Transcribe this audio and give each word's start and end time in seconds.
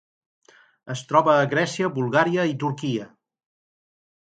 Es 0.93 1.03
troba 1.11 1.35
a 1.41 1.51
Grècia, 1.51 1.91
Bulgària 1.99 2.47
i 2.55 2.59
Turquia. 2.65 3.09